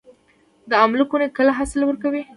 د 0.69 0.71
املوک 0.83 1.09
ونې 1.11 1.27
کله 1.37 1.51
حاصل 1.57 1.81
ورکوي؟ 1.85 2.23